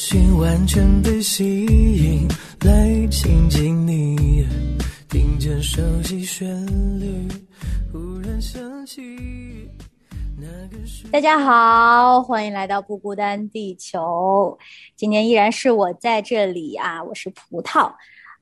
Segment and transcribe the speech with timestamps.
[0.00, 2.28] 心完全被吸引，
[2.64, 4.46] 来亲近你，
[5.08, 6.48] 听见熟悉旋
[7.00, 7.26] 律，
[7.92, 9.02] 忽然想起
[10.36, 10.78] 那个
[11.10, 14.56] 大家好，欢迎来到不孤单地球。
[14.94, 17.92] 今天依然是我在这里啊，我是葡萄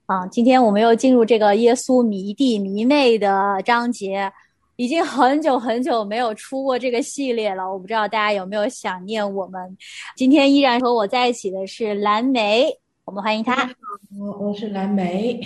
[0.04, 0.26] 啊。
[0.26, 4.30] 今天我们又进入这个耶稣迷弟迷妹的章节。
[4.76, 9.76] 已经很久很久没有出过这个系列了，我不知道大家有没有想念我们。
[10.14, 12.68] 今天依然和我在一起的是蓝莓，
[13.04, 13.70] 我们欢迎他。
[14.18, 15.40] 我我是蓝莓，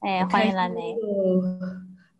[0.00, 0.96] 哎，欢迎蓝莓。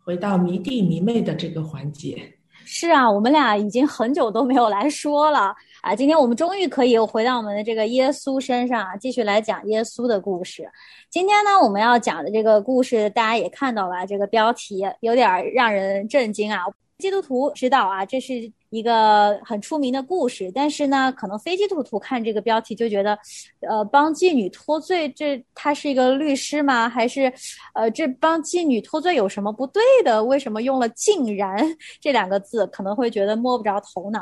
[0.05, 2.36] 回到迷弟迷妹的这个环节。
[2.69, 5.95] 是啊，我们俩已经很久都没有来说了啊！
[5.95, 10.69] 今天我们终于可以回到我们的这个耶稣身上，继续来讲耶稣的故事。
[11.09, 16.65] 今天呢，我们要讲的这个故事，大家也看到了，这个标题有点让人震惊啊！
[16.99, 18.53] 基督徒知道啊，这是。
[18.71, 23.19] 一个很出名的故事，但是呢，可能飞机兔兔看这个标题就觉得，
[23.69, 26.89] 呃，帮妓女脱罪，这他是一个律师吗？
[26.89, 27.33] 还是，
[27.75, 30.23] 呃，这帮妓女脱罪有什么不对的？
[30.25, 31.57] 为什么用了“竟然”
[32.01, 32.67] 这两个字？
[32.69, 34.21] 可能会觉得摸不着头脑。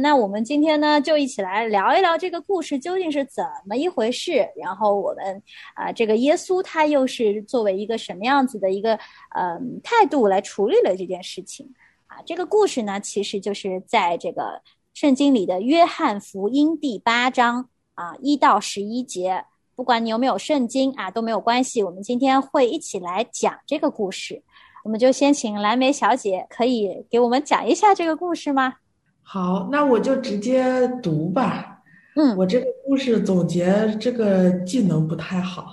[0.00, 4.48] 那我们今天呢，就一起来聊一聊这个故事究竟是怎么一回事。
[4.56, 5.42] 然后我们
[5.74, 8.98] 啊，这个耶稣他又是作为一个什么样子的一个
[9.36, 11.72] 嗯态度来处理了这件事情？
[12.12, 14.60] 啊，这个故事呢，其实就是在这个
[14.92, 19.46] 圣经里的约翰福音第八章啊一到十一节。
[19.74, 21.82] 不管你有没有圣经啊，都没有关系。
[21.82, 24.42] 我们今天会一起来讲这个故事。
[24.84, 28.74] 我们就先请蓝莓小姐可以给我们讲一下这个故事吗？
[29.22, 31.82] 好，那我就直接读吧。
[32.16, 35.64] 嗯，我这个故事总结这个技能不太好。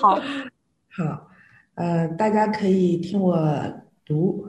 [0.00, 0.16] 好，
[0.90, 1.28] 好，
[1.76, 3.38] 呃，大家可以听我
[4.04, 4.44] 读。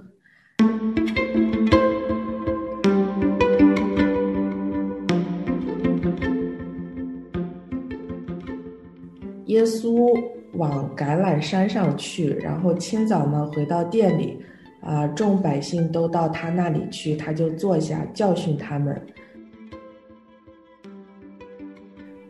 [9.50, 10.16] 耶稣
[10.54, 14.40] 往橄榄山上去，然后清早呢回到店里，
[14.80, 18.96] 啊，众百姓都到他那里去，他就坐下教训他们。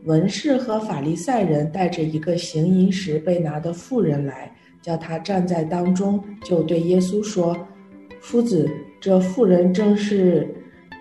[0.06, 4.50] 文士和法利赛人带着一个行淫时被拿的妇人来，
[4.82, 7.54] 叫他站在当中，就对耶稣说
[8.22, 8.66] ：“夫子，
[9.02, 10.48] 这妇人正是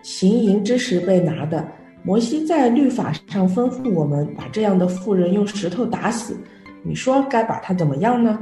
[0.02, 1.64] 行淫之时被拿的。”
[2.02, 6.36] 摩西在律法上吩咐我们把这样的妇人用石头打死，
[6.82, 8.38] 你说该把她怎么样呢？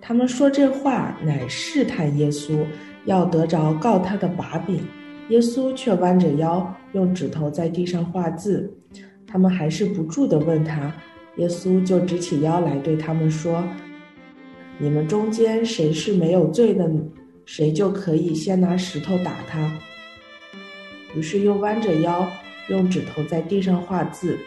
[0.00, 2.64] 他们说这话乃试探耶稣，
[3.04, 4.80] 要得着告他的把柄。
[5.28, 8.72] 耶稣却弯着腰，用指头在地上画字。
[9.26, 10.90] 他们还是不住地问他，
[11.36, 13.62] 耶稣就直起腰来对他们说
[14.80, 16.90] ：“你们中间谁是没有罪的，
[17.44, 19.70] 谁就可以先拿石头打他。”
[21.14, 22.28] 于是又弯着腰，
[22.68, 24.38] 用指头在地上画字。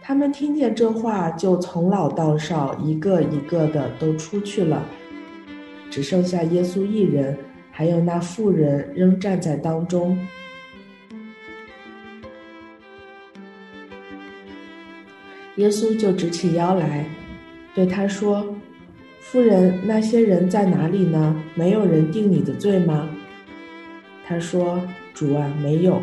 [0.00, 4.84] 他们听见这话，就从老到少，一个一个的都出去了，
[5.90, 7.36] 只剩下耶稣一人，
[7.70, 10.18] 还有那妇人仍站在当中。
[15.56, 17.04] 耶稣就直起腰来，
[17.74, 18.54] 对他说
[19.20, 21.36] ：“妇人，那些人在哪里呢？
[21.54, 23.08] 没有人定你的罪吗？”
[24.24, 24.80] 他说。
[25.20, 26.00] 主啊，没有。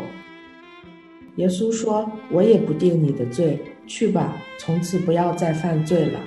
[1.38, 6.20] 耶稣说：“我也不定你的罪，去吧，从此不要再犯罪了。”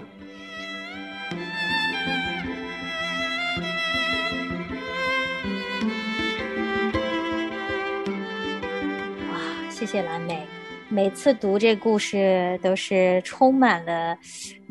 [9.31, 9.39] 哇，
[9.69, 10.45] 谢谢蓝莓。
[10.89, 14.17] 每次读这故事都是充满了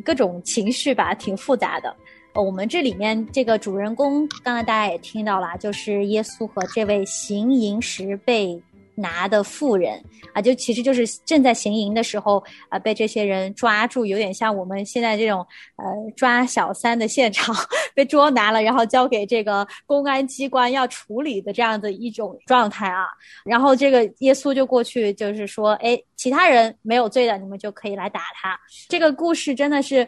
[0.05, 1.97] 各种情绪吧，挺复杂的。
[2.35, 8.61] 我们这里面这个主人公，刚才大家也听到了，就是耶稣和这位行淫时被
[8.95, 15.45] 拿的妇人啊，就其实就是正在行淫的时候啊，被这些人抓住，有点像我们现在这种
[15.77, 15.85] 呃
[16.17, 17.55] 抓小三的现场，
[17.95, 23.07] 被捉拿了，然后交给这个公安机关要处理的这样的一种状态啊。
[23.45, 28.59] 然后这个耶稣就过去，就是说，哎，其他人没有罪的，你们就可以来打他。
[28.89, 30.07] 这个故事真的是。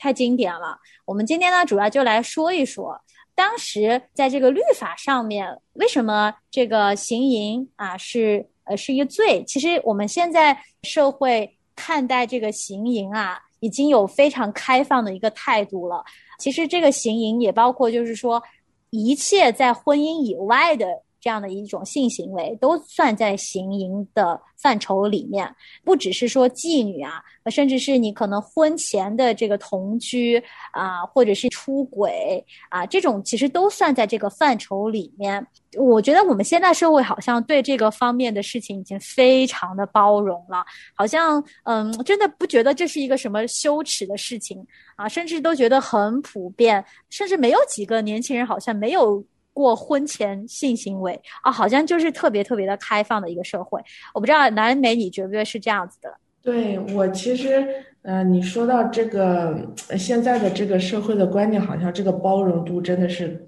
[0.00, 2.98] 太经典了，我们今天呢主要就来说一说，
[3.34, 9.44] 当时在这个律法上面，为什么这个行淫啊是呃是一个罪。
[9.44, 16.02] 其实我们现在社会看待这个行淫啊，已经有非常开放的一个态度了。
[16.38, 18.42] 其实这个行淫也包括，就是说
[18.88, 20.86] 一切在婚姻以外的。
[21.20, 35.46] 这样的一种性行为都算在行淫的范畴里面，不只是说妓女啊，甚至是你可能婚前的这个同居啊，或者是出轨啊，这种其实都算在这个范畴里面。
[35.78, 40.64] 我觉得我们现在社会好像对这个方面的事情已经非常的包容了，
[40.94, 49.24] 好像嗯，真的不觉得这是一个什么羞耻的事情啊，甚至都觉得很普遍，甚至没有几个年轻人好像没有。
[49.52, 53.80] 过婚前性行为啊，好像就是特别特别的开放的一个社会。
[54.14, 56.12] 我不知道南美你觉不觉得是这样子的？
[56.42, 57.66] 对我其实，
[58.02, 63.46] 呃，你说到这个现在的这个社会的观念，好像这个包容度真的是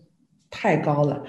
[0.50, 1.22] 太高了，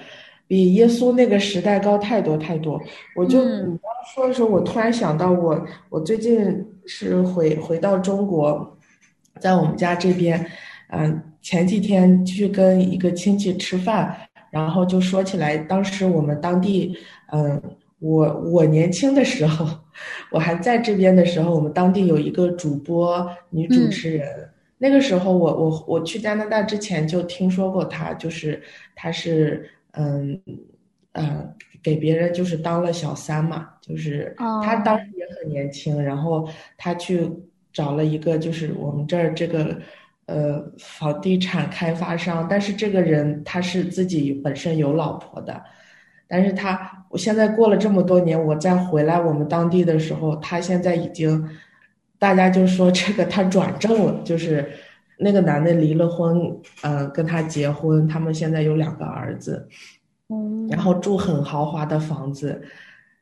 [0.46, 2.78] 比耶稣那个时代高太多太多。
[3.16, 8.76] 我就你刚说的时候，我突然想到，我我最近是回回到中国，
[9.40, 10.44] 在我们家这边，
[10.90, 14.14] 嗯，前几天去跟一个亲戚吃饭。
[14.54, 16.96] 然后就说起来，当时我们当地，
[17.32, 17.60] 嗯，
[17.98, 19.66] 我我年轻的时候，
[20.30, 24.48] 我还在这边的时候，我们当地有一个主播女主持人。
[24.78, 28.62] 那个时候，我我我去加拿大之前就听说过她，就是
[28.94, 30.40] 她是嗯
[31.10, 31.52] 呃
[31.82, 36.48] 给别人就是当了小三嘛，就是她当时也很年轻，然后
[36.78, 37.28] 她去
[37.72, 39.76] 找了一个就是我们这儿这个。
[40.26, 45.62] 呃，房地产开发商，但是这个人他是自己本身有老婆的，
[46.26, 51.46] 但是他我现在过了这么多年，我再回来我们当地的时候，他现在已经，
[52.18, 54.66] 大家就说这个他转正了，就是
[55.18, 59.68] 那个男的离了婚，呃，跟他结婚，他们现在有两个儿子，
[60.30, 62.62] 嗯，然后住很豪华的房子，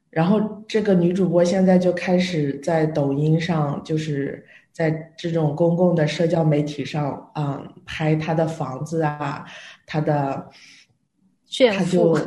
[0.09, 4.47] 然后这个女主播现在就开始在抖音上就是。
[4.73, 9.45] 在这种公共的社交媒体上，嗯，拍他的房子啊，
[9.87, 10.49] 他的
[11.45, 12.19] 炫富，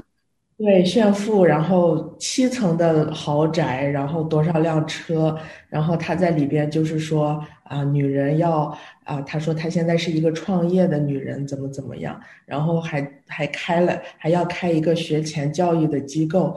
[0.58, 5.36] 对炫富，然后七层的豪宅，然后多少辆车，
[5.68, 16.56] 然后他在里边就是说啊，女人要啊，他说他现在是一个创业的女人，怎么怎么样，然后还还开了，还要开一个学前教育的机构。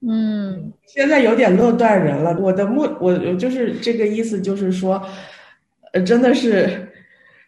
[0.00, 2.36] 嗯，现在有点乐断人了。
[2.38, 5.02] 我的目，我我就是这个意思，就是说，
[5.92, 6.92] 呃，真的是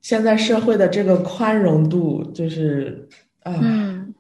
[0.02, 3.08] 现在社会的这个宽容度，就是
[3.44, 4.12] 啊，嗯，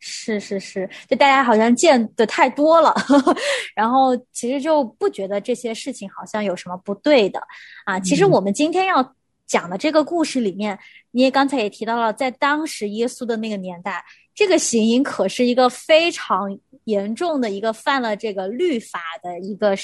[0.00, 2.92] 是是是，就大家好像见的太多了，
[3.76, 7.40] 然后其实就不觉得这些事情好像有什么不对的
[7.84, 8.00] 啊。
[8.00, 9.14] 其实我们今天要
[9.46, 10.78] 讲的这个故事里面，
[11.12, 14.04] 你也刚才也提到了，在当时耶稣的那个年代。
[14.34, 19.74] 这个行淫可是一个非常严重的一个犯了这个律法的一个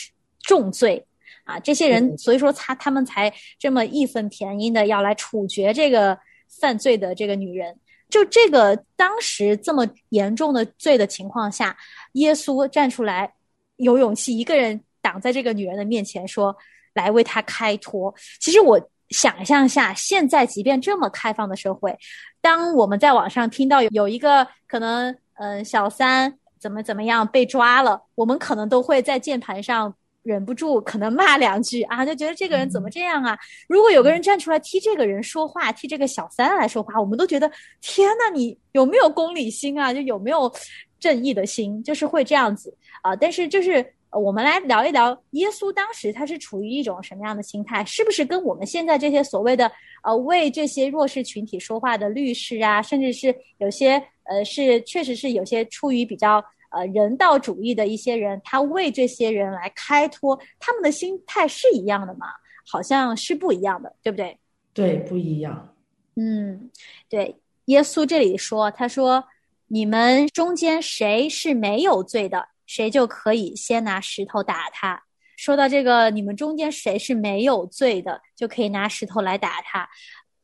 [0.42, 1.06] 重罪
[1.44, 1.58] 啊！
[1.58, 6.18] 这些人，所以说他他们才这么义愤填膺的要来处决这个
[6.60, 7.74] 犯罪的这个女人。
[8.10, 11.74] 就这个当时这么严重的罪的情况下，
[12.12, 13.32] 耶稣站出来，
[13.76, 16.54] 有勇气一个人挡在这个女人的面前，说
[16.92, 18.14] 来为她开脱。
[18.38, 18.78] 其实我。
[19.12, 21.96] 想象下，现在即便这么开放的社会，
[22.40, 33.38] 当我们在网上听到有一个可能，嗯，小三怎么怎么样被抓了，我们可能都会在键盘上忍不住可能骂两句啊，就觉得这个人怎么这样啊？
[33.68, 37.48] 如果有个人站出来替这个人说话，替这个小三来说话，我们都觉得
[37.80, 39.92] 天呐，你有没有公理心啊？
[39.92, 40.52] 就有没有
[40.98, 41.82] 正义的心？
[41.84, 43.94] 就是会这样子啊，但是就是。
[44.12, 47.84] 我们来聊一聊耶稣当时他是处于一种什么样的心态？
[47.84, 49.70] 是不是跟我们现在这些所谓的
[50.02, 62.26] 呃为这些弱势群体说话的律师啊，甚至是有些呃是确实是有些出于比较呃人道主义的一些人，他为这些人来开脱，他们的心态是一样的吗？
[62.70, 64.38] 好像是不一样的，对不对？
[64.74, 65.74] 对，不一样。
[66.16, 66.70] 嗯，
[67.08, 67.36] 对。
[67.66, 69.24] 耶稣这里说，他说
[69.68, 75.02] ：“你们中间谁是没有罪的？”谁就可以先拿石头打他。
[75.36, 79.88] 说到这个，你们中间谁是没有罪的，就可以拿石头来打他，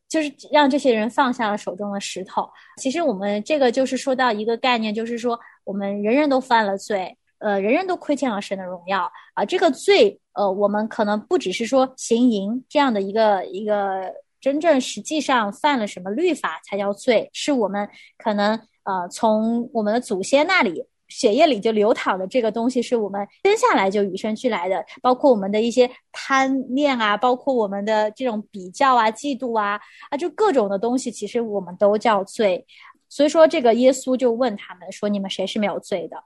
[0.08, 2.50] 就是让这些人放下了手中的石头。
[2.78, 9.44] 其实我们这个就是说到一个概念，就是说我们人人都犯了罪，呃，人人都亏欠了神的荣耀啊。
[9.44, 20.87] 这个罪，呃，我们可能不只是说行淫这样的一个一个真正实际上犯了什么律法才叫罪，是我们可能呃从我们的祖先那里。
[21.08, 32.64] 血液里就流淌的这个东西，是我们生下来就与生俱来的，包括我们的一些贪念啊，包括我们的这种比较啊、嫉妒啊啊，就各种的东西，其实我们都叫罪。
[33.10, 36.16] 所以说，这个耶稣就问他们说：“你们谁是没有罪的？”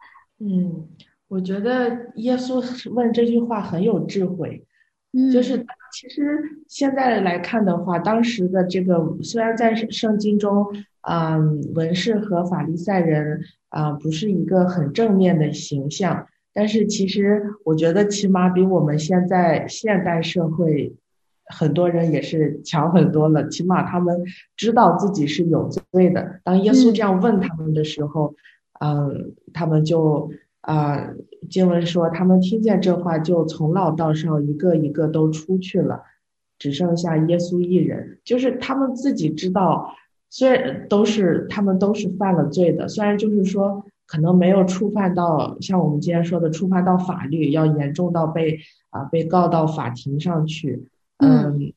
[0.44, 0.88] 嗯，
[1.28, 2.60] 我觉得耶稣
[2.92, 4.66] 问这句话很有智慧，
[5.12, 10.66] 嗯，就是其实现在来看的话，当时的这个虽然在圣经中，
[11.02, 20.94] 嗯，文士和法利赛人啊、不是一个很正面的形象，但是其实我觉得起码比我们现在现代社会
[21.46, 24.22] 很多人也是强很多了，起码他们
[24.56, 26.40] 知道自己是有罪的。
[26.44, 28.34] 当耶稣嗯这样问他们的时候，
[28.80, 30.30] 嗯，他们就
[30.60, 31.10] 啊、
[31.50, 36.02] 经文说他们听见这话，就从老到少一个一个都出去了，
[36.58, 38.18] 只剩下耶稣一人。
[38.22, 39.92] 就是他们自己知道，
[40.34, 48.58] 虽然都是他们都是犯了罪的，虽然就是说可能没有触犯到像我们今天说的触犯到法律，要严重到被
[48.88, 51.74] 啊、被告到法庭上去，嗯，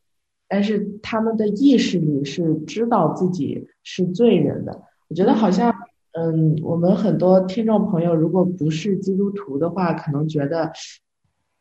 [0.48, 4.84] 但是他们的意识里是知道自己是罪人的。
[5.10, 5.74] 我觉得好像，
[6.14, 10.72] 嗯，我们很多听众朋友如果不是基督徒的话，可能觉得，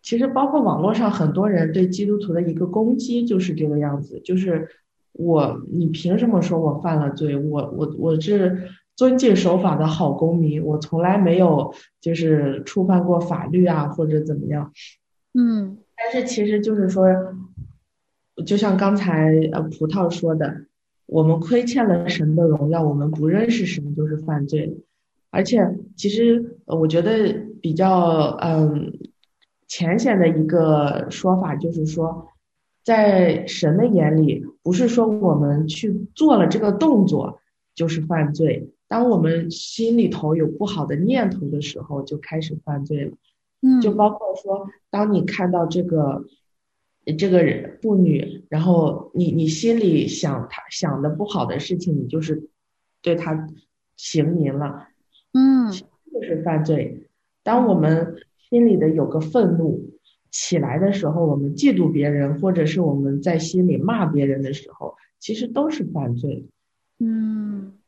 [0.00, 4.68] 其实包括网络上很多人对基督徒的一个攻击就是这个样子，就是
[5.14, 7.36] 我，你凭什么说我犯了罪？
[7.36, 14.72] 我我我是遵纪守法的好公民，我从来没有就是触犯过法律啊或者怎么样。
[15.32, 17.06] 嗯但是其实就是说，
[18.44, 20.66] 就像刚才呃葡萄说的，
[21.06, 24.74] 我们亏欠了神的荣耀，我们不认识神就是犯罪了。
[25.30, 28.92] 而且其实呃我觉得比较嗯
[29.66, 32.28] 浅显的一个说法就是说，
[32.84, 37.38] 在神的眼里，不是说我们去做了这个动作
[37.76, 38.70] 就是犯罪。
[38.88, 43.12] 当我们心里头有不好的念头的时候，就开始犯罪了。
[43.60, 46.24] 嗯，就包括说，当你看到这个
[47.18, 52.48] 这个人妇女，然后你你心里想她想的不好的事情，你就是
[53.02, 53.48] 对他
[53.96, 54.88] 行淫了，
[55.32, 57.08] 嗯就是犯罪。
[57.42, 58.16] 当我们
[58.48, 59.93] 心里的有个愤怒
[60.34, 66.44] 起来的时候，我们嫉妒别人，或者是我们在心里骂别人的时候，其实都是犯罪。
[66.98, 67.78] 嗯，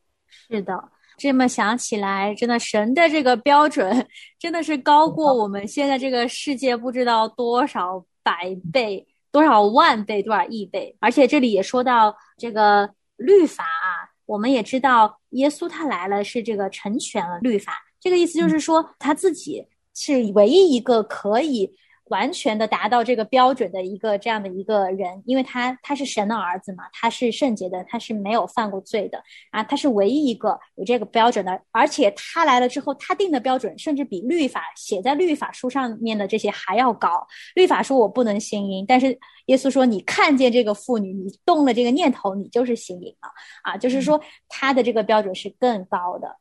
[0.49, 0.89] 是的。
[1.17, 4.07] 这么想起来，真的神的这个标准
[4.39, 10.95] 真的是高过我们现在这个世界不知道多少百倍、多少万倍、多少亿倍。
[11.01, 21.73] 而且这里也说到这个律法啊，我们也知道耶稣他来了是这个成全了律法，这个意思就是说他自己是唯一一个可以
[22.09, 29.21] 完全的达到这个标准的一个这样的一个人，因为他他是神的儿子嘛，他是圣洁的，他是没有犯过罪的
[29.51, 37.27] 啊，他是唯一一个有这个标准的，而且他来了之后，他定的标准甚至比律法写在律法书上面的这些还要高。
[37.55, 43.29] 律法说我不能行淫，但是耶稣说你看见这个妇女，你动了这个念头，你就是行淫了
[43.63, 46.35] 啊，就是说他的这个标准是更高的。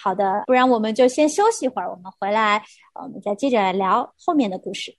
[0.00, 2.58] 好的，不然我们就先休息一会儿，我们回来，
[2.94, 4.94] 呃我们再接着来聊后面的故事。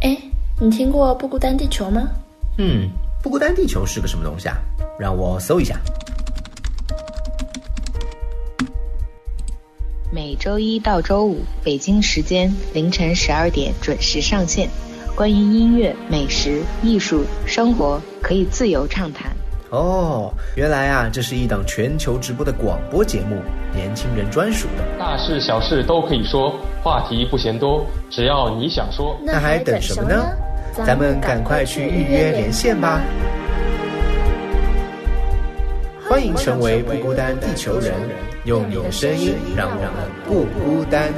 [0.00, 0.16] 哎，
[0.60, 2.08] 你听过《不孤单地球》吗？
[2.58, 2.88] 嗯，
[3.20, 4.56] 不孤单地球是个什么东西啊？
[4.96, 5.76] 让我搜一下。
[10.12, 14.70] 每周一到周五北京时间凌晨十二点准时上线。
[15.16, 19.34] 关于音乐、美食、艺术、生活，可以自由畅谈。
[19.74, 23.38] 哦，原来啊，这是一档全球直播的广播节目，
[23.74, 24.84] 年轻人专属的。
[24.98, 29.18] 大事小事都可以说，话题不嫌多，只要你想说。
[29.24, 30.24] 那还等什么呢？
[30.86, 33.00] 咱们赶快去预约连线吧！
[36.08, 37.92] 欢迎成为不孤单地球人，
[38.44, 39.90] 用你的声音让我们
[40.24, 41.12] 不孤单。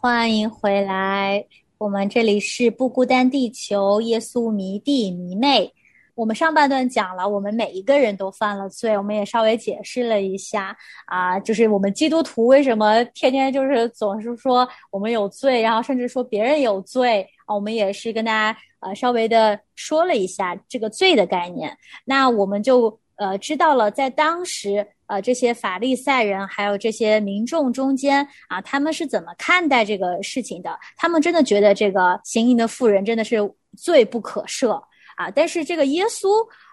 [0.00, 1.44] 欢迎回来，
[1.76, 5.74] 我们这里是不孤单地球，耶稣迷弟迷妹。
[6.14, 10.76] 我们上半段讲了，我们每一个人都犯了罪，我们也稍微解释了一下
[11.06, 21.76] 啊，就是我们基督徒为什么天天就是总是说我们有罪，然后甚至说别人有罪啊，我们也是跟大家呃稍微的说了一下这个罪的概念。
[22.04, 30.78] 那我们就呃知道了，在当时呃这些法利赛人还有这些民众中间啊，他们是怎么看待这个事情的？
[30.96, 33.36] 他们真的觉得这个行淫的妇人真的是
[33.76, 34.80] 罪不可赦。
[35.16, 36.28] 啊，但是这个耶稣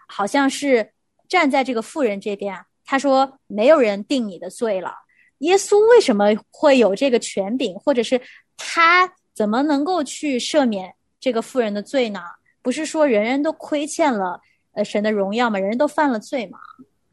[0.08, 0.92] 好像是
[1.28, 4.94] 站在这个妇人这边，他说没有人定你的罪了。
[5.40, 8.22] 耶稣为什么会有这个权柄，或者是
[8.56, 12.22] 他怎么能够去赦免这个妇人的罪呢？
[12.62, 14.40] 不是说人人都亏欠了
[14.74, 15.58] 呃神的荣耀吗？
[15.58, 16.60] 人人都犯了罪吗？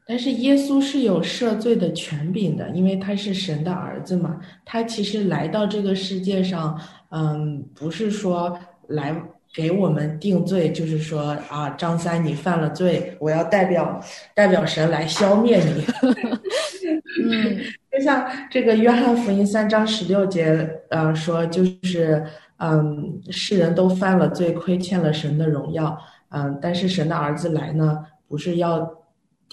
[0.05, 4.39] 但是耶稣是有赦罪的权柄的，因为他是神的儿子嘛。
[4.65, 6.79] 他其实来到这个世界上，
[7.09, 9.15] 嗯，不是说来
[9.53, 13.99] 给我们定罪，就是说啊，张三你犯了罪，我要代表
[14.33, 15.85] 代表神来消灭你。
[17.23, 17.57] 嗯，
[17.91, 22.21] 就像这个约翰福音三章十六节，呃，说就是
[22.57, 25.97] 嗯，世人都犯了罪，亏欠了神的荣耀，
[26.29, 28.79] 嗯，但是神的儿子来呢，不是要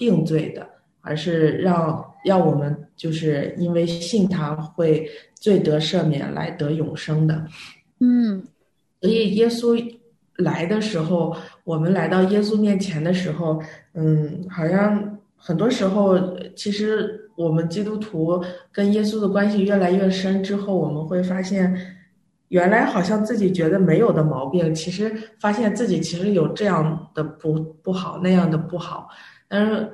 [0.01, 0.67] 定罪的，
[1.01, 7.45] 而是让要我们就是因为信他会罪得赦免，来得永生的。
[7.99, 8.41] 嗯
[8.99, 9.77] 所以耶稣
[10.37, 13.61] 来的时候，我们来到耶稣面前的时候，
[13.93, 16.17] 嗯，好像很多时候，
[16.55, 21.75] 其实我们基督徒跟耶稣的关系越来越深之后，我们会发现，
[22.47, 27.53] 原来好像自己觉得没有的毛病，其实发现自己其实有这样的不
[27.83, 29.09] 不好，那样的不好，
[29.51, 29.91] 但是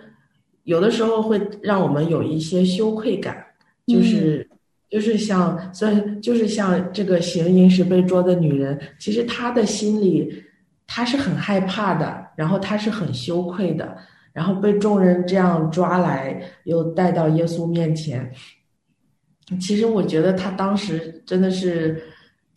[0.64, 3.44] 有的时候会让我们有一些羞愧感，
[3.88, 4.48] 就是。
[4.90, 10.42] 就是像，所以就是像这个行淫时被捉的女人，其实她的心里，
[10.88, 13.98] 她是很害怕的，然后她是很羞愧的，
[14.32, 18.32] 然后被众人这样抓来，又带到耶稣面前。
[19.60, 22.02] 其实我觉得她当时真的是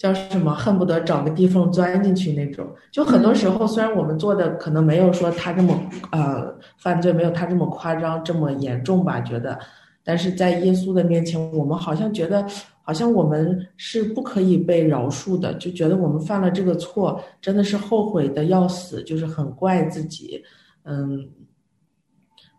[0.01, 2.67] 叫什么，恨不得找个地缝钻进去那种。
[2.91, 5.79] 就很多时候，虽然我们做的可能没有说他这么
[6.11, 9.59] 呃犯罪没有他这么夸张这么严重吧，觉得。
[10.03, 12.47] 但是在耶稣的面前，我们好像觉得，
[12.81, 20.43] 好像我们是不可以被饶恕的，就觉得我们犯了这个错，真的是后悔的要死，就是很怪自己，
[20.85, 21.29] 嗯。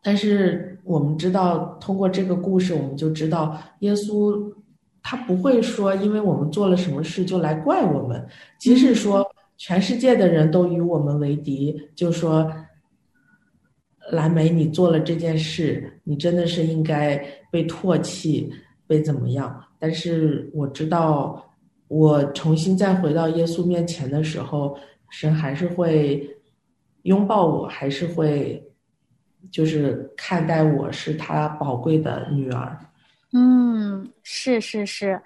[0.04, 4.52] 但是我们知道，通过这个故事，我们就知道，耶稣
[5.04, 8.28] 他不会说，因为我们做了什么事就来怪我们，
[8.58, 9.26] 即使说
[9.58, 12.52] 全世界的人都与我们为敌，就说。
[14.10, 18.52] 蓝莓，你做了这件事，你真的是应该被唾弃，
[18.86, 19.64] 被怎么样？
[19.80, 21.56] 但是我知道，
[21.88, 24.78] 我重新再回到耶稣面前的时候，
[25.12, 26.28] 神还是会
[27.04, 28.62] 拥抱我，还是会
[29.50, 32.78] 就是看待我是他宝贵的女儿。
[33.34, 35.22] 嗯，是是是，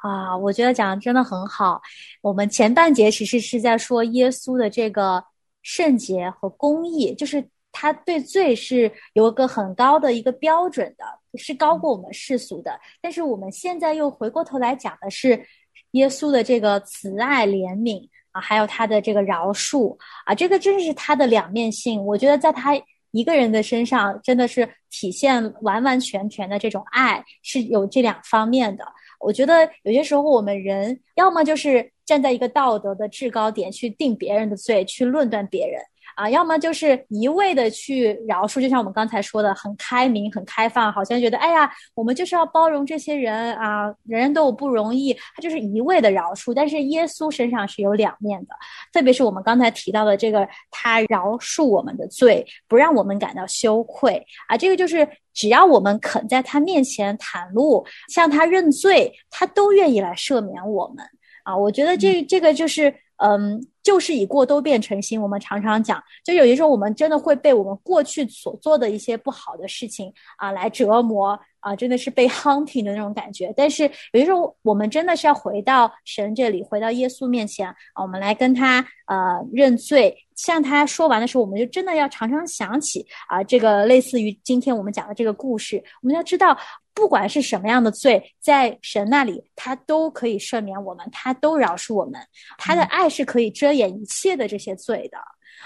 [0.00, 1.80] 啊，我觉得讲的真的很好。
[2.22, 5.24] 我们前半节其实是在说耶稣的这个
[5.62, 7.48] 圣洁和公义，就是。
[7.70, 11.04] 他对罪是有一个很高的一个标准的，
[11.38, 12.80] 是高过我们世俗的。
[13.00, 15.46] 但是我们现在又回过头来讲的是
[15.92, 22.04] 耶稣的这个慈爱怜悯啊，还有他的这个饶恕啊，这个真是他的两面性。
[22.04, 22.74] 我觉得在他
[23.10, 28.84] 一个人的身上，真的是体现完完全全的这种爱是有这两方面的。
[29.20, 35.80] 我觉得有些时候我们人要么就是站在一个道德的制高点去定别人的罪，去论断别人。
[36.18, 46.52] 啊，要么就是一味的去饶恕，就像我们刚才说的，很开明、很开放，好像觉得哎呀，我们就是要包容这些人啊，人人都有不容易，他就是一味的饶恕。
[46.52, 48.48] 但是耶稣身上是有两面的，
[48.92, 54.56] 特别是我们刚才提到的这个，他饶恕我们的罪，不让我们感到羞愧啊。
[54.56, 61.06] 这个就是只要我们肯在他面前袒露，向他认罪，他都愿意来赦免我们
[61.44, 61.56] 啊。
[61.56, 62.92] 我觉得这这个就是。
[63.18, 65.20] 嗯，旧事已过，都变成新。
[65.20, 73.52] 我们常常讲，就有些时候我们真的会被我们过去所做的一些不好的事情啊来折磨啊，真的是被 hunting 的那种感觉。
[73.56, 80.16] 但是有些时候我们真的是要回到神这里，回到耶稣面前啊，我们来跟他呃认罪。
[80.36, 86.56] 向他说完的时候，我们就真的要常常想起啊，这个类似于今天我们讲的这个故事，我们要知道。
[86.98, 92.20] 不管是什么样的罪，在神那里，他都可以赦免我们，他都饶恕我们，
[92.58, 95.16] 他的爱是可以遮掩一切的这些罪的。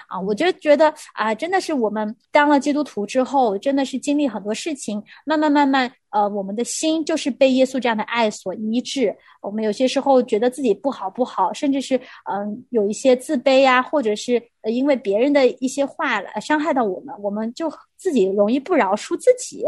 [0.08, 9.16] 啊，我就觉得啊，真的是我们当了基督徒之后，真的是经历很多事情，慢慢慢慢，呃，我们的心就是被耶稣这样的爱所医治。
[9.40, 11.96] 我们有些时候觉得自己不好不好，甚至是
[12.30, 19.64] 嗯有一些自卑呀，或者是呃因为别人的一些话来伤害到我们，我们就自己容易不饶恕自己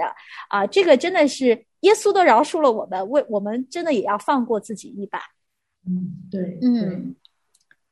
[0.49, 0.67] 啊。
[0.67, 5.19] 这个真的是耶稣都饶恕了我们，为我们真的也要放过自己一把。
[5.87, 7.15] 嗯，对，嗯。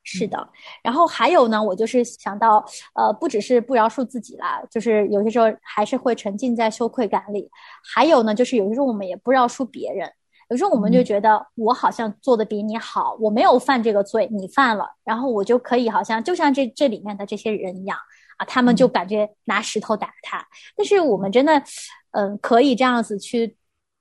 [0.05, 0.49] 是的，
[0.83, 7.49] 然后还有呢，我就是想到，呃，不只是不饶恕自己啦，就是有些时候还是会沉浸在羞愧感里。
[7.85, 10.11] 还有呢，就是有些时候我们也不饶恕别人，
[10.51, 17.97] 有时候我们就觉得我好像做的比你好，我没有犯这个罪，你犯了，然后我就可以好像就像这这里面的这些人一样
[18.39, 20.45] 啊，他们就感觉拿石头打他。
[20.77, 21.63] 但是我们真的，
[22.11, 23.57] 嗯，可以这样子去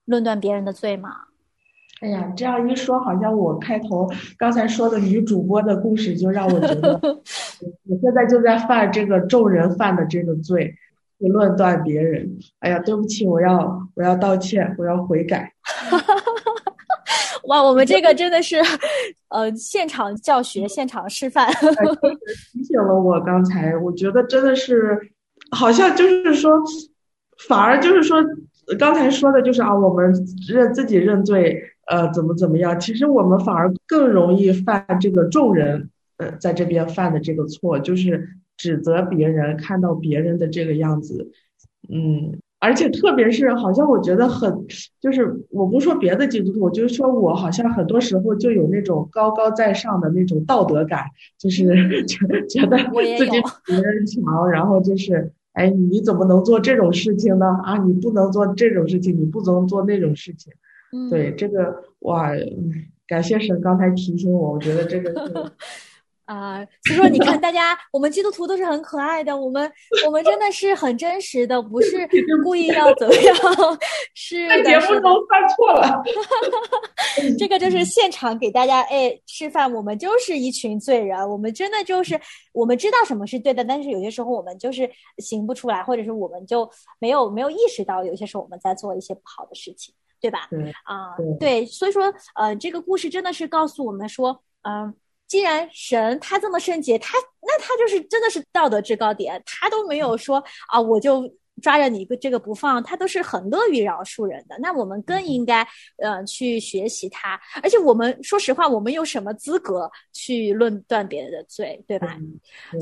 [0.06, 1.10] 论断别人的罪吗？
[2.02, 10.74] 哎呀，这样一说，好像我开头刚才说的女主播的故事，就让我觉得， 我现在就在犯这个众人犯的这个罪。
[11.22, 12.36] 去论断别人。
[12.58, 15.52] 哎呀，对不起，我要我要道歉，我要悔改。
[17.46, 18.56] 哇，我们这个真的是，
[19.28, 21.48] 呃，现场教学、现场示范。
[22.52, 24.98] 提醒了我刚才，我觉得真的是，
[25.52, 26.50] 好像就是说，
[27.46, 28.18] 反而就是说，
[28.76, 30.12] 刚才说的就是啊，我们
[30.48, 32.78] 认自己认罪，呃，怎么怎么样？
[32.78, 41.30] 其实我们反而更容易犯这个众人呃在这边犯的这个错，就是指责别人，看到别人的这个样子，
[41.88, 42.38] 嗯。
[42.64, 44.48] 而且特别是，好像我觉得很，
[45.00, 51.64] 就是我不说别的基督徒，就是说我好像很多时候就有那种高高在上的那种道德感，就是
[52.06, 53.32] 觉觉得自己
[53.66, 57.46] 比别人强，然后就是，哎，你怎么能做这种事情呢？
[57.64, 60.52] 啊，你不能做这种事情，你不能做那种事情。
[61.10, 62.30] 对这个，哇，
[63.06, 65.52] 感谢神刚才提醒我，我觉得这个是。
[66.24, 69.70] 啊，所以说你看，大家我们基督徒都是很可爱的，我们
[70.06, 72.08] 我们真的是很真实的，不是
[72.44, 73.36] 故意要怎么样，
[74.14, 76.00] 是在节目中犯错了。
[77.36, 82.18] 这个就是现场给大家哎示范，我们就是一群罪人，我们真的就是
[82.52, 89.92] 我们知道什么是对的，但是有些时候我们就是行不出来，或者是我们就没有没有意识到，有些时候我们在做一些不好的事情，
[90.22, 90.46] 对吧？
[90.48, 92.04] 对啊，对，所以说
[92.36, 94.94] 呃，这个故事真的是告诉我们说，嗯。
[95.28, 101.22] 既然神他这么圣洁，他那他就是真的是道德制高点，他都没有说啊，我就。
[101.62, 104.56] 抓着你这个不放，他都是很乐于饶恕人的。
[104.58, 107.40] 那我们更应该，呃，去学习他。
[107.62, 112.18] 而且我们说实话，我们有什么资格去论断别人的罪，对吧？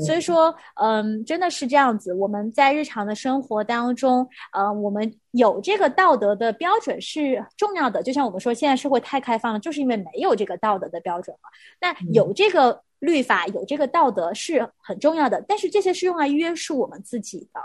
[0.05, 2.13] 所以说，嗯，真的是这样子。
[2.13, 8.01] 我们在日常的生活当中，呃，我们有这个道德的标准是重要的。
[8.01, 11.49] 就像我们说，现在社会太开放了，就是因为没有这个道德的标准了。
[11.79, 15.43] 那有这个律法，有这个道德是很重要的。
[15.47, 17.61] 但是这些是用来约束我们自己的。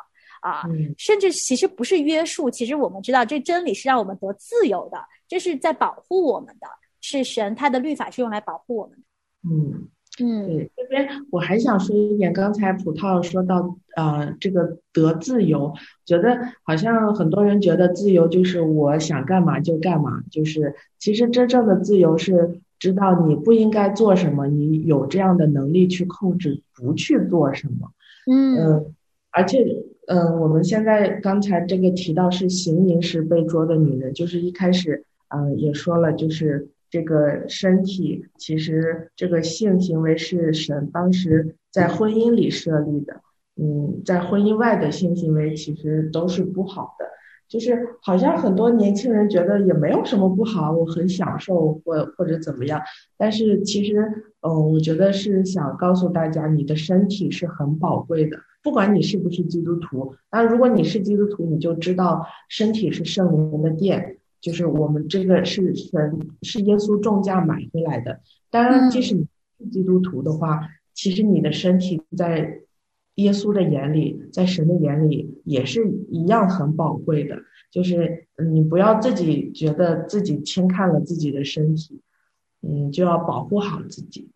[0.46, 0.62] 啊，
[0.96, 6.68] 甚至其实不是约束，其实我们知道这真理是让我们得自由的，这是在保护我们的，
[7.00, 9.02] 是神他的律法是用来保护我们的。
[9.50, 9.88] 嗯
[10.20, 27.90] 嗯，对，这边我还想说一点，刚才葡萄说到呃这个得自由，觉得好像很多人觉得自由就是我想干嘛就干嘛，就是其实真正的自由是知道你不应该做什么，你有这样的能力去控制不去做什么。
[28.30, 28.94] 嗯，
[29.32, 29.84] 而且。
[30.06, 43.20] 嗯，我们现在刚才这个提到是行淫时被捉的女人，就是一开始，嗯，也说了，就是这个身体，其实这个性行为是神当时在婚姻里设立的，
[43.56, 47.06] 嗯，在婚姻外的性行为其实都是不好的，
[47.48, 52.80] 就是好像很多年轻人觉得也没有什么不好，我很享受或或者怎么样，
[53.18, 53.98] 但是其实，
[54.42, 58.36] 嗯，我觉得是想告诉大家，你的身体是很宝贵的。
[58.66, 68.18] 不管你是不是基督徒，那如果你是基督徒，你就知道身体是圣灵的殿，就是我们这个是神是耶稣重价买回来的。
[68.50, 69.28] 当然，即使你
[69.60, 72.58] 是基督徒的话，其实你的身体在
[73.14, 77.38] 耶稣的眼里，在神的眼里也是一样很宝贵的。
[77.70, 82.00] 就是你不要自己觉得自己轻看了自己的身体，
[82.62, 84.28] 嗯，就要保护好自己。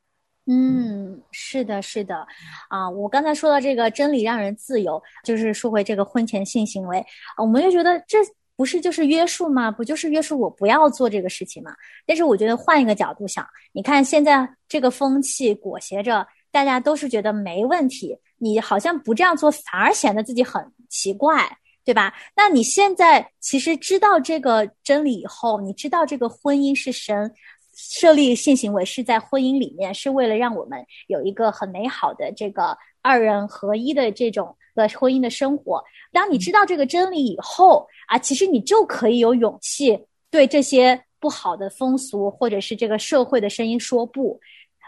[0.52, 2.26] 嗯，是的，是的，
[2.68, 7.06] 啊，我刚才说到这个真理让人自由，就是说回这个婚前性行为，
[7.38, 8.18] 我们就觉得这
[8.56, 9.70] 不是就是约束吗？
[9.70, 11.70] 不就是约束我不要做这个事情吗？
[12.04, 21.48] 但是我觉得换一个角度想，你看现在这个风气裹挟着大家都是觉得没问题，你好像不这样做反而显得自己很奇怪，
[21.84, 22.12] 对吧？
[22.34, 27.32] 那你现在其实知道这个真理以后，你知道这个婚姻是神。
[27.82, 35.82] 设立性行为是在婚姻里面，是为了让我们有一个很美好的这个二人合一的这种的婚姻的生活。
[36.12, 39.98] 当你知道这个真理以后啊，其实你就可以有勇气
[40.30, 44.38] 对这些不好的风俗或者是这个社会的声音说不。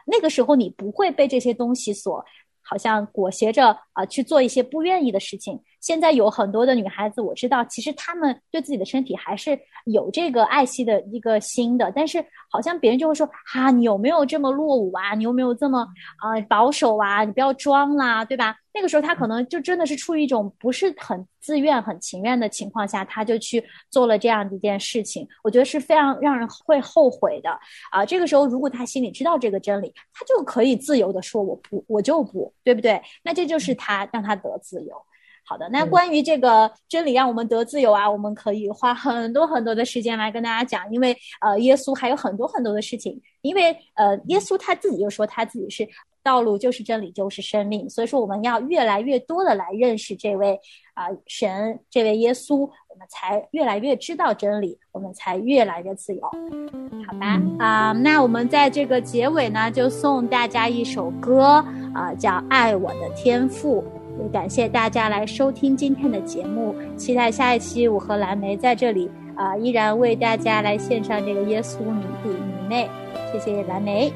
[0.07, 2.25] 那个时候你不会被这些东西所
[2.61, 5.59] 好像裹挟着啊去做一些不愿意的事情。
[5.83, 15.15] 现在有很多的女孩子，我知道，其实她们对自己的身体还是有这个爱惜的一个心的，但是好像别人就会说，哈，你有没有这么落伍啊？
[15.15, 15.81] 你有没有这么
[16.19, 17.25] 啊保守啊？
[17.25, 18.57] 你不要装啦，对吧？
[18.73, 25.27] 那个时候她可能就真的是出于一种不是很自愿、很情愿的情况下，她就去做了这样的一件事情。
[25.43, 27.51] 我觉得是非常让人会后悔的
[27.91, 28.07] 啊。
[28.07, 33.03] 这个时候，如果她心里知道这个真理，她就可以自由的说，我不，我就不对不对？
[33.25, 34.95] 那这就是她让她得自由。
[35.45, 45.87] 好的，那关于这个真理让我们得自由啊，我们可以花很多很多的时间来跟大家讲，因为呃，耶稣还有很多很多的事情，因为呃，耶稣他自己就说他自己是
[46.23, 47.91] 道路就是真理，就是生命。
[47.91, 50.59] 所以说，我们要越来越多的来认识这位
[50.95, 56.23] 啊、神，这位耶稣，我们才越来越知道真理，我们才越来越自由。
[56.23, 63.83] 好吧，啊、那我们在这个结尾呢，就送大家一首歌啊、叫《爱我的天赋》。
[64.23, 72.89] 也感谢大家来收听今天的节目，期待下一期我和蓝莓在这里啊、依然为大家来献上这个耶稣女弟女妹。
[73.33, 74.13] 谢谢蓝莓。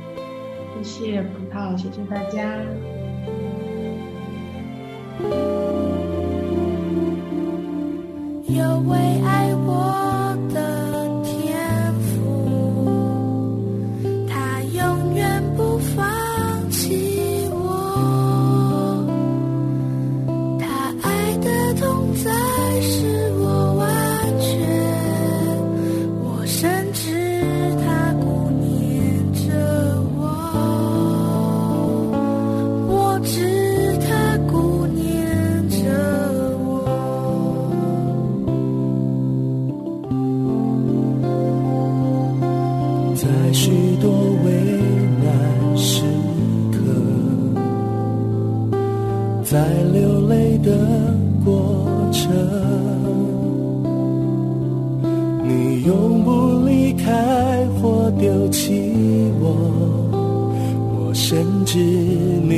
[0.83, 2.41] 谢谢葡萄，谢谢大家。
[8.49, 9.36] 有为爱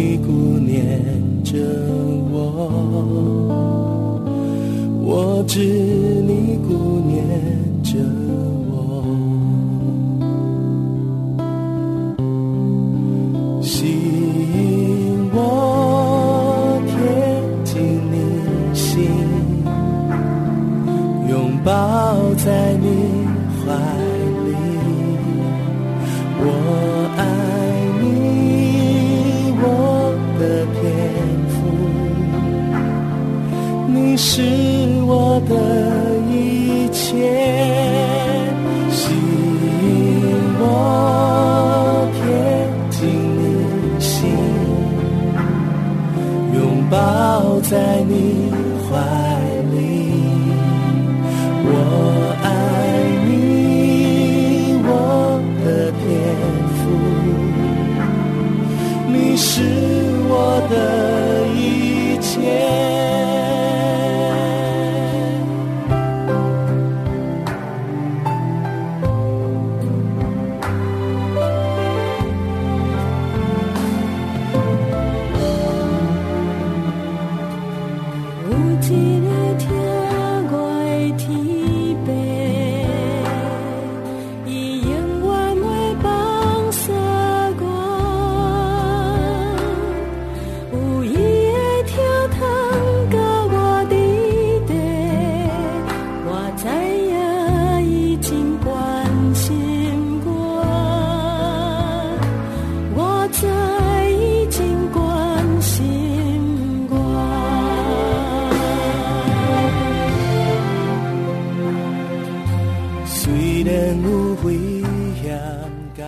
[0.00, 0.30] 你顾
[0.60, 1.58] 念着
[2.30, 2.38] 我，
[5.02, 5.87] 我知
[34.38, 34.44] 是
[35.04, 35.52] 我的
[36.30, 37.02] 一切。
[38.88, 39.90] 吸引
[40.60, 40.62] 我
[42.14, 42.16] 贴
[42.88, 43.00] 近
[43.34, 44.30] 你心，
[46.54, 46.56] 拥
[46.88, 46.94] 抱
[47.62, 48.14] 在你
[48.86, 48.94] 怀
[49.72, 49.76] 里。
[51.64, 51.68] 我
[52.44, 52.46] 爱
[53.26, 54.88] 你，我
[55.64, 55.66] 的
[55.98, 56.06] 天
[56.78, 56.78] 赋，
[59.12, 59.50] 你是
[60.28, 60.32] 我
[60.70, 60.76] 的
[114.44, 114.54] 危
[115.20, 115.40] 险
[115.94, 116.06] 艰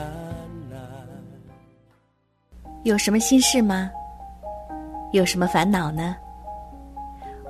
[0.71, 0.81] 难。
[2.85, 3.91] 有什么心事吗？
[5.13, 6.15] 有什么烦恼呢？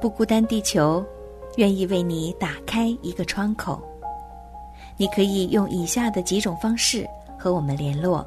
[0.00, 1.04] 不孤单，地球
[1.56, 3.80] 愿意为你打开一个窗口。
[4.96, 7.06] 你可以用以下的几种方式
[7.38, 8.26] 和我们联络：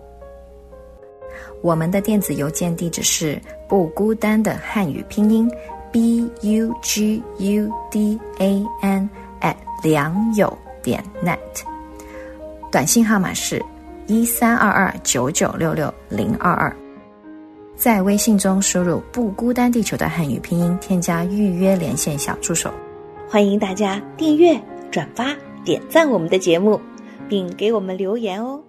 [1.61, 5.49] 我们的电子邮件地址是不孤单的汉语拼音
[5.91, 9.09] b u g u d a n
[9.41, 11.39] at 良友点 net，
[12.73, 13.63] 短信号码是
[14.07, 16.75] 一三二二九九六六零二二。
[17.75, 22.73] 在微信中输入“不孤单地球”的汉语拼音，添加预约连线小助手。
[23.29, 24.59] 欢迎大家订阅、
[24.89, 26.81] 转发、点赞我们的节目，
[27.29, 28.59] 并给我们留言哦。